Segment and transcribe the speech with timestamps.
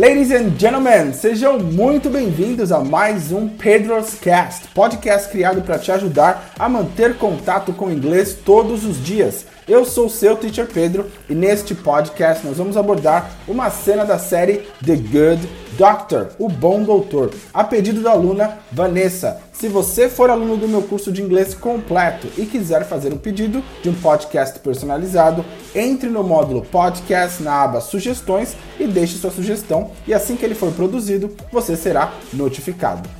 [0.00, 5.92] Ladies and gentlemen, sejam muito bem-vindos a mais um Pedro's Cast, podcast criado para te
[5.92, 9.44] ajudar a manter contato com o inglês todos os dias.
[9.68, 14.18] Eu sou o seu teacher Pedro e neste podcast nós vamos abordar uma cena da
[14.18, 15.46] série The Good
[15.76, 19.49] Doctor, o bom doutor, a pedido da aluna Vanessa.
[19.60, 23.62] Se você for aluno do meu curso de inglês completo e quiser fazer um pedido
[23.82, 29.90] de um podcast personalizado, entre no módulo podcast na aba sugestões e deixe sua sugestão
[30.06, 33.19] e assim que ele for produzido, você será notificado.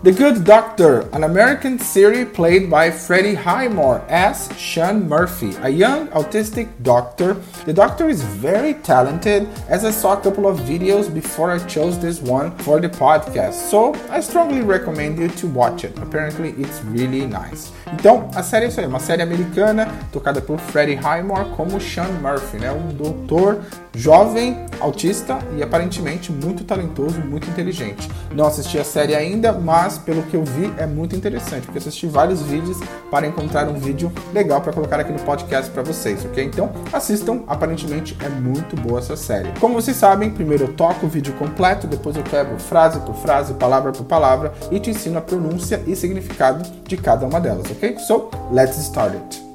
[0.00, 6.06] The Good Doctor, an American series played by Freddie Highmore as Sean Murphy, a young
[6.10, 7.34] autistic doctor.
[7.66, 11.98] The doctor is very talented, as I saw a couple of videos before I chose
[11.98, 15.98] this one for the podcast, so I strongly recommend you to watch it.
[15.98, 17.72] Apparently, it's really nice.
[17.92, 22.20] Então, a série é isso aí, uma série americana tocada por Freddie Highmore como Sean
[22.22, 22.70] Murphy, né?
[22.70, 23.62] Um doutor
[23.96, 28.08] jovem, autista e aparentemente muito talentoso, muito inteligente.
[28.32, 32.06] Não assisti a série ainda, mas pelo que eu vi é muito interessante, porque assisti
[32.06, 32.78] vários vídeos
[33.10, 36.44] para encontrar um vídeo legal para colocar aqui no podcast para vocês, ok?
[36.44, 39.48] Então assistam, aparentemente é muito boa essa série.
[39.60, 43.54] Como vocês sabem, primeiro eu toco o vídeo completo, depois eu quebro frase por frase,
[43.54, 47.96] palavra por palavra e te ensino a pronúncia e significado de cada uma delas, ok?
[48.00, 49.47] So, let's start it.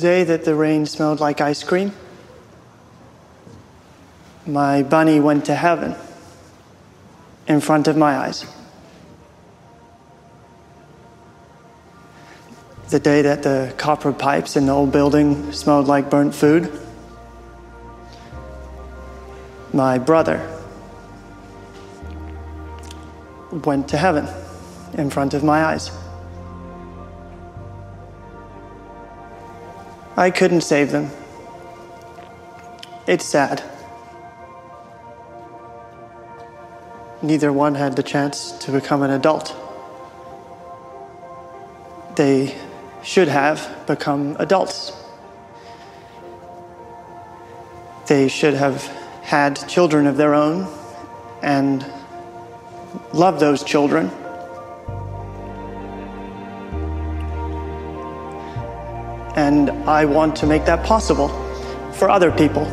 [0.00, 1.92] Day that the rain smelled like ice cream,
[4.46, 5.94] my bunny went to heaven
[7.48, 8.44] in front of my eyes.
[12.90, 16.70] The day that the copper pipes in the old building smelled like burnt food,
[19.72, 20.38] my brother
[23.64, 24.28] went to heaven
[24.94, 25.90] in front of my eyes.
[30.18, 31.10] I couldn't save them.
[33.06, 33.62] It's sad.
[37.22, 39.54] Neither one had the chance to become an adult.
[42.16, 42.54] They
[43.02, 44.92] should have become adults.
[48.06, 48.82] They should have
[49.22, 50.66] had children of their own
[51.42, 51.84] and
[53.12, 54.10] loved those children.
[59.36, 61.28] And I want to make that possible
[61.92, 62.66] for other people.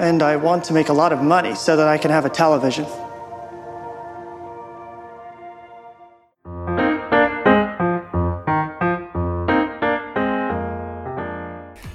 [0.00, 2.28] And I want to make a lot of money so that I can have a
[2.28, 2.86] television.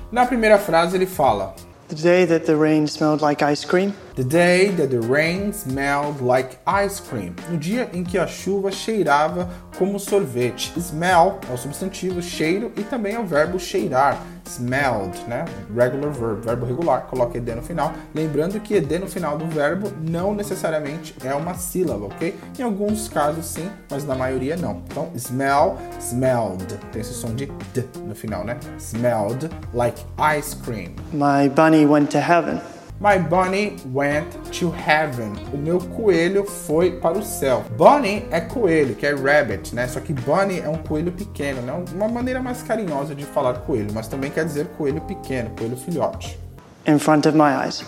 [0.10, 1.54] Na primeira frase ele fala:
[1.88, 6.20] The day that the rain smelled like ice cream, The day that the rain smelled
[6.20, 7.34] like ice cream.
[7.50, 10.74] No dia em que a chuva cheirava como sorvete.
[10.78, 14.22] Smell é o substantivo cheiro e também é o verbo cheirar.
[14.48, 15.46] Smelled, né?
[15.76, 17.02] Regular verb, verbo regular.
[17.08, 17.94] Coloca ed no final.
[18.16, 22.36] Lembrando que ed no final do verbo não necessariamente é uma sílaba, ok?
[22.58, 24.82] Em alguns casos sim, mas na maioria não.
[24.90, 26.66] Então, smell, smelled.
[26.92, 28.58] Tem esse som de d no final, né?
[28.80, 30.96] Smelled like ice cream.
[31.14, 32.60] my bunny went to heaven.
[33.00, 34.26] My bunny went
[34.60, 35.34] to heaven.
[35.54, 37.64] O meu coelho foi para o céu.
[37.78, 39.88] Bunny é coelho, que é rabbit, né?
[39.88, 41.74] Só que bunny é um coelho pequeno, né?
[41.94, 46.40] Uma maneira mais carinhosa de falar coelho, mas também quer dizer coelho pequeno, coelho filhote.
[46.88, 47.84] in front of my eyes.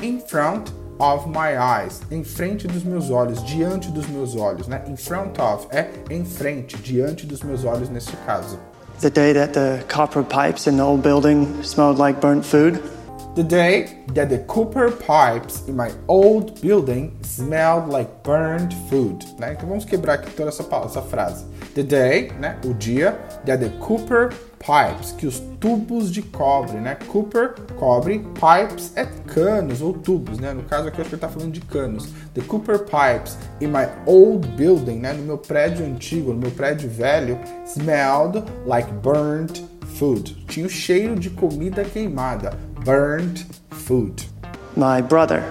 [0.00, 4.82] In front of my eyes, em frente dos meus olhos, diante dos meus olhos, né?
[4.86, 8.58] In front of é em frente, diante dos meus olhos neste caso.
[9.00, 12.80] The day that the copper pipes in the old building smelled like burnt food,
[13.34, 19.26] The day that the copper pipes in my old building smelled like burned food.
[19.40, 19.54] Né?
[19.54, 21.44] Então vamos quebrar aqui toda essa, essa frase.
[21.74, 22.56] The day, né?
[22.64, 26.96] o dia, that the copper pipes, que os tubos de cobre, né?
[27.08, 30.52] Copper, cobre, pipes é canos ou tubos, né?
[30.52, 32.06] No caso aqui acho que ele tá falando de canos.
[32.34, 35.12] The copper pipes in my old building, né?
[35.12, 39.60] No meu prédio antigo, no meu prédio velho, smelled like burnt
[39.98, 40.44] food.
[40.46, 42.56] Tinha o cheiro de comida queimada.
[42.84, 44.24] Burnt food.
[44.76, 45.42] my brother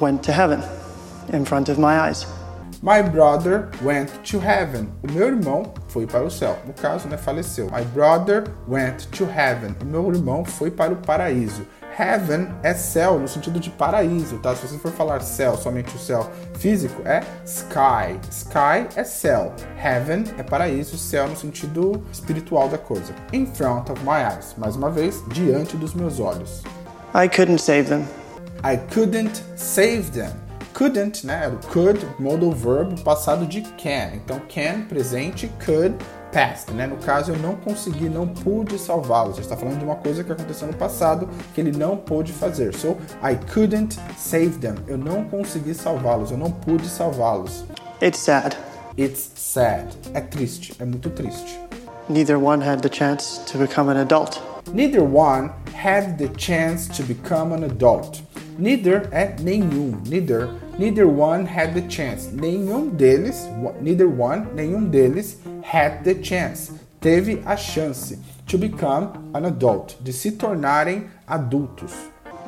[0.00, 0.62] went to heaven
[1.34, 2.24] in front of my eyes.
[2.82, 4.90] My brother went to heaven.
[5.02, 6.58] O meu irmão foi para o céu.
[6.66, 7.68] No caso, né, faleceu.
[7.70, 9.74] My brother went to heaven.
[9.82, 11.66] O meu irmão foi para o paraíso.
[11.98, 14.54] Heaven é céu no sentido de paraíso, tá?
[14.54, 18.20] Se você for falar céu, somente o céu físico, é sky.
[18.30, 19.54] Sky é céu.
[19.82, 23.14] Heaven é paraíso, céu no sentido espiritual da coisa.
[23.32, 24.54] In front of my eyes.
[24.58, 26.62] Mais uma vez, diante dos meus olhos.
[27.14, 28.04] I couldn't save them.
[28.62, 30.32] I couldn't save them.
[30.74, 31.44] Couldn't, né?
[31.44, 34.14] Era o could, modal verb, passado de can.
[34.14, 35.96] Então, can, presente, could,
[36.36, 36.86] past, né?
[36.86, 39.38] No caso, eu não consegui, não pude salvá-los.
[39.38, 42.74] está falando de uma coisa que aconteceu no passado que ele não pôde fazer.
[42.74, 44.74] So, I couldn't save them.
[44.86, 47.64] Eu não consegui salvá-los, eu não pude salvá-los.
[48.02, 48.54] It's sad.
[48.98, 49.86] It's sad.
[50.12, 51.58] É triste, é muito triste.
[52.06, 54.38] Neither one had the chance to become an adult.
[54.74, 58.20] Neither one had the chance to become an adult.
[58.58, 60.02] Neither é nenhum.
[60.06, 60.50] Neither.
[60.78, 62.28] Neither one had the chance.
[62.30, 63.48] Nenhum deles,
[63.80, 66.72] neither one, nenhum deles had the chance.
[67.00, 68.16] Teve a chance
[68.46, 71.92] to become an adult, de se tornarem adultos.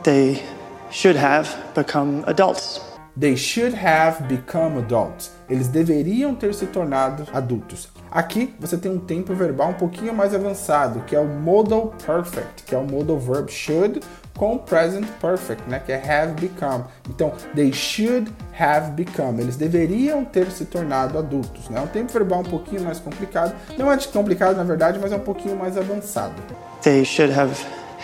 [0.05, 0.43] They
[0.91, 2.81] should have become adults.
[3.17, 5.33] They should have become adults.
[5.51, 7.89] Eles deveriam ter se tornado adultos.
[8.11, 12.63] Aqui você tem um tempo verbal um pouquinho mais avançado, que é o modal perfect,
[12.65, 14.01] que é o modal verb should
[14.39, 16.85] com present perfect, né, que é have become.
[17.11, 19.43] Então, they should have become.
[19.43, 21.79] Eles deveriam ter se tornado adultos, né?
[21.79, 23.55] É um tempo verbal um pouquinho mais complicado.
[23.77, 26.35] Não é complicado na verdade, mas é um pouquinho mais avançado.
[26.83, 27.55] They should have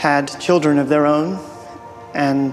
[0.03, 1.39] had children of their own
[2.15, 2.51] and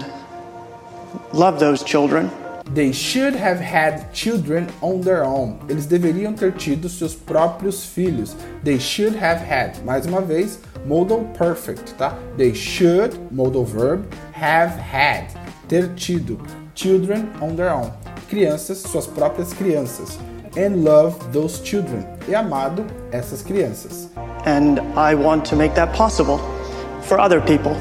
[1.34, 2.30] love those children.
[2.74, 5.58] They should have had children on their own.
[5.68, 8.36] Eles deveriam ter tido seus próprios filhos.
[8.64, 9.82] They should have had.
[9.84, 12.16] Mais uma vez, modal perfect, tá?
[12.36, 15.28] They should, modal verb, have had.
[15.68, 16.38] Ter tido.
[16.74, 17.92] Children on their own.
[18.28, 20.18] Crianças, suas próprias crianças.
[20.56, 22.06] And love those children.
[22.28, 24.10] E amado essas crianças.
[24.44, 26.38] And I want to make that possible
[27.02, 27.72] for other people.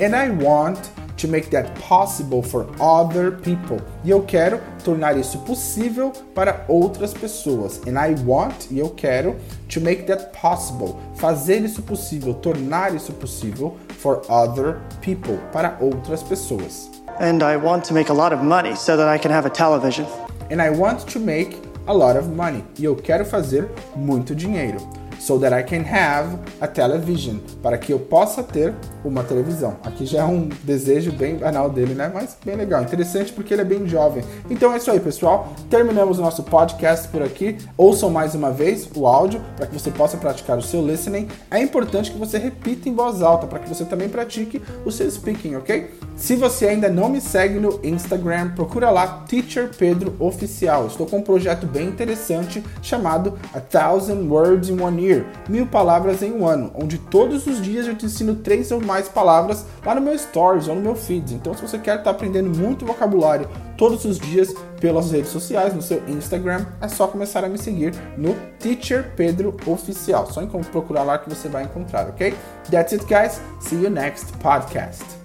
[0.00, 3.78] And I want to make that possible for other people.
[4.04, 7.80] E eu quero tornar isso possível para outras pessoas.
[7.86, 9.36] And I want, e eu quero,
[9.68, 10.96] to make that possible.
[11.16, 16.90] Fazer isso possível, tornar isso possível for other people, para outras pessoas.
[17.18, 19.50] And I want to make a lot of money so that I can have a
[19.50, 20.06] television.
[20.50, 22.62] And I want to make a lot of money.
[22.78, 24.78] E eu quero fazer muito dinheiro
[25.18, 28.74] so that I can have a television, para que eu possa ter
[29.04, 29.76] uma televisão.
[29.82, 32.10] Aqui já é um desejo bem banal dele, né?
[32.12, 34.22] Mas bem legal, interessante porque ele é bem jovem.
[34.50, 35.52] Então é isso aí, pessoal.
[35.70, 37.56] Terminamos o nosso podcast por aqui.
[37.76, 41.28] Ouçam mais uma vez o áudio para que você possa praticar o seu listening.
[41.50, 45.10] É importante que você repita em voz alta para que você também pratique o seu
[45.10, 45.90] speaking, ok?
[46.16, 50.86] Se você ainda não me segue no Instagram, procura lá Teacher Pedro Oficial.
[50.86, 55.05] Estou com um projeto bem interessante chamado A Thousand Words in One Year
[55.48, 59.08] mil palavras em um ano, onde todos os dias eu te ensino três ou mais
[59.08, 61.34] palavras lá no meu Stories ou no meu Feed.
[61.34, 65.82] Então, se você quer estar aprendendo muito vocabulário todos os dias pelas redes sociais, no
[65.82, 70.26] seu Instagram, é só começar a me seguir no Teacher Pedro Oficial.
[70.30, 72.34] Só procurar lá que você vai encontrar, ok?
[72.70, 73.40] That's it, guys.
[73.60, 75.15] See you next podcast.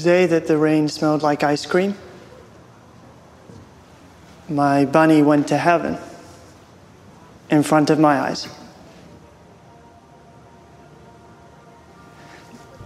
[0.00, 1.94] The day that the rain smelled like ice cream,
[4.48, 5.98] my bunny went to heaven
[7.50, 8.48] in front of my eyes.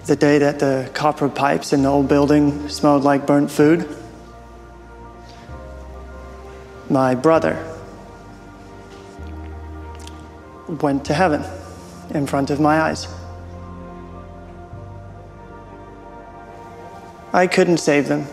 [0.06, 3.88] The day that the copper pipes in the old building smelled like burnt food,
[6.90, 7.64] my brother
[10.66, 11.44] went to heaven
[12.10, 13.06] in front of my eyes.
[17.34, 18.28] I couldn't save them.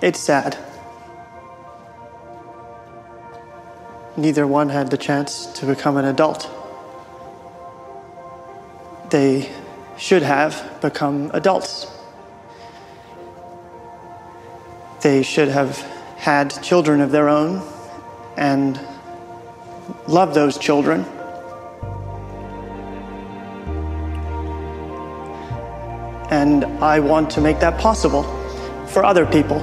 [0.00, 0.56] It's sad.
[4.16, 6.48] Neither one had the chance to become an adult.
[9.10, 9.52] They
[9.98, 11.86] should have become adults.
[15.02, 15.76] They should have
[16.16, 17.60] had children of their own
[18.38, 18.80] and
[20.08, 21.04] loved those children.
[26.82, 28.24] I want to make that possible
[28.88, 29.60] for other people.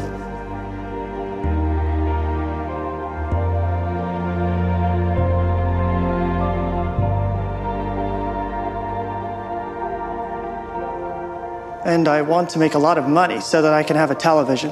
[11.85, 14.15] And I want to make a lot of money so that I can have a
[14.15, 14.71] television.